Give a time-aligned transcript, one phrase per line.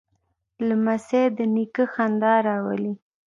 [0.67, 2.93] لمسی د نیکه خندا راولي.